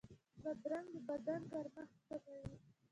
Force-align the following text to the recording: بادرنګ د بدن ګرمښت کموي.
بادرنګ 0.41 0.87
د 0.93 0.95
بدن 1.09 1.41
ګرمښت 1.51 1.99
کموي. 2.07 2.55